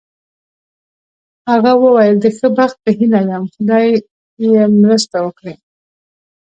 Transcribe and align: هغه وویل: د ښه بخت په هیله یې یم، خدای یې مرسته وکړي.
هغه 1.49 1.71
وویل: 1.83 2.15
د 2.19 2.25
ښه 2.37 2.47
بخت 2.57 2.77
په 2.83 2.89
هیله 2.97 3.19
یې 3.23 3.29
یم، 3.37 3.43
خدای 3.53 3.87
یې 4.51 4.63
مرسته 4.81 5.17
وکړي. 5.25 5.55